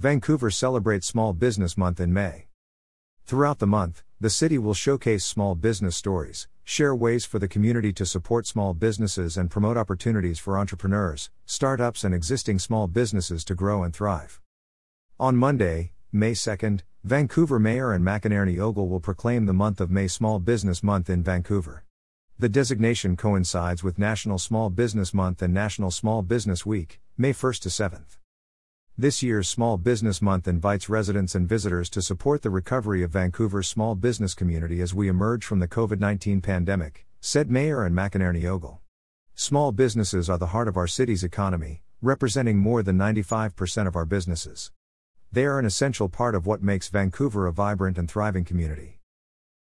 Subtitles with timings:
[0.00, 2.46] Vancouver celebrates Small Business Month in May.
[3.24, 7.92] Throughout the month, the city will showcase small business stories, share ways for the community
[7.94, 13.56] to support small businesses, and promote opportunities for entrepreneurs, startups, and existing small businesses to
[13.56, 14.40] grow and thrive.
[15.18, 20.06] On Monday, May 2nd, Vancouver Mayor Anne McEnerny Ogle will proclaim the month of May
[20.06, 21.84] Small Business Month in Vancouver.
[22.38, 27.62] The designation coincides with National Small Business Month and National Small Business Week, May 1st
[27.62, 28.18] to 7th.
[29.00, 33.68] This year's Small Business Month invites residents and visitors to support the recovery of Vancouver's
[33.68, 38.44] small business community as we emerge from the COVID 19 pandemic, said Mayor Anne McEnerny
[38.44, 38.80] Ogle.
[39.36, 44.04] Small businesses are the heart of our city's economy, representing more than 95% of our
[44.04, 44.72] businesses.
[45.30, 48.98] They are an essential part of what makes Vancouver a vibrant and thriving community.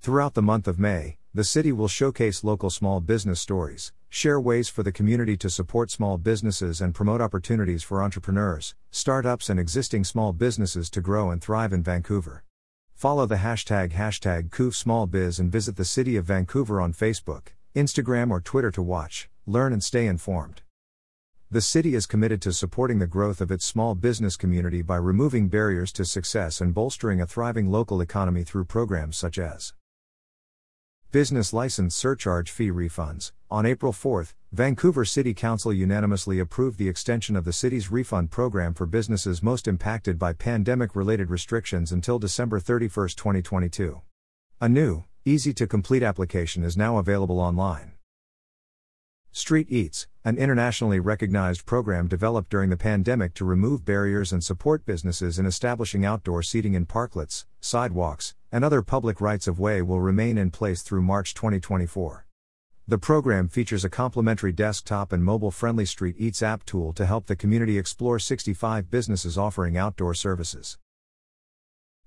[0.00, 4.68] Throughout the month of May, the city will showcase local small business stories, share ways
[4.68, 10.04] for the community to support small businesses, and promote opportunities for entrepreneurs, startups, and existing
[10.04, 12.44] small businesses to grow and thrive in Vancouver.
[12.94, 18.40] Follow the hashtag hashtag CoofSmallBiz and visit the City of Vancouver on Facebook, Instagram, or
[18.40, 20.62] Twitter to watch, learn, and stay informed.
[21.50, 25.48] The city is committed to supporting the growth of its small business community by removing
[25.48, 29.74] barriers to success and bolstering a thriving local economy through programs such as
[31.14, 33.30] Business License Surcharge Fee Refunds.
[33.48, 38.74] On April 4, Vancouver City Council unanimously approved the extension of the city's refund program
[38.74, 44.00] for businesses most impacted by pandemic related restrictions until December 31, 2022.
[44.60, 47.92] A new, easy to complete application is now available online.
[49.30, 54.84] Street Eats, an internationally recognized program developed during the pandemic to remove barriers and support
[54.84, 60.00] businesses in establishing outdoor seating in parklets, sidewalks, and other public rights of way, will
[60.00, 62.24] remain in place through March 2024.
[62.86, 67.26] The program features a complimentary desktop and mobile friendly Street Eats app tool to help
[67.26, 70.78] the community explore 65 businesses offering outdoor services.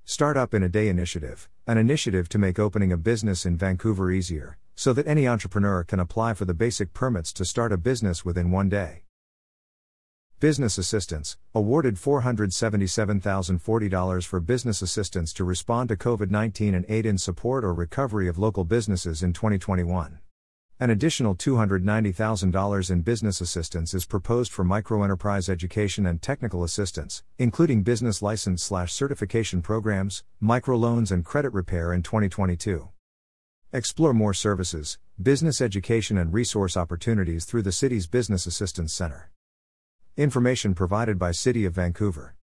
[0.06, 4.58] Startup in a Day Initiative, an initiative to make opening a business in Vancouver easier,
[4.74, 8.52] so that any entrepreneur can apply for the basic permits to start a business within
[8.52, 9.02] one day.
[10.40, 17.18] Business Assistance, awarded $477,040 for business assistance to respond to COVID 19 and aid in
[17.18, 20.20] support or recovery of local businesses in 2021.
[20.80, 27.82] An additional $290,000 in business assistance is proposed for microenterprise education and technical assistance, including
[27.82, 32.90] business license slash certification programs, microloans, and credit repair in 2022.
[33.74, 39.32] Explore more services, business education, and resource opportunities through the city's Business Assistance Center.
[40.18, 42.34] Information provided by City of Vancouver.